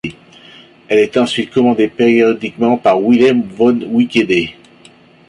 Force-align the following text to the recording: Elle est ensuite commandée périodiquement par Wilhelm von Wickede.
Elle 0.87 0.97
est 0.97 1.15
ensuite 1.15 1.51
commandée 1.51 1.87
périodiquement 1.87 2.75
par 2.75 2.99
Wilhelm 2.99 3.43
von 3.51 3.79
Wickede. 3.83 4.55